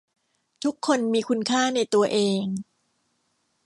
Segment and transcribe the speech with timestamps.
[0.63, 2.43] ทุกคนมีคุณค่าในตัวเอง